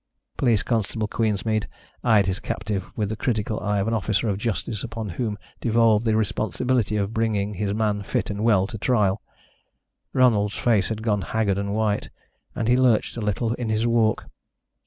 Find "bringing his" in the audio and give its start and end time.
7.13-7.75